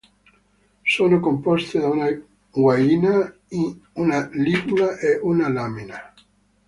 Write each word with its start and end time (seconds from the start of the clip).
Sono 0.81 1.19
composte 1.19 1.77
da 1.77 1.87
una 1.87 2.09
guaina, 2.49 3.31
una 3.91 4.27
ligula 4.33 4.97
e 4.97 5.19
una 5.21 5.47
lamina. 5.47 6.11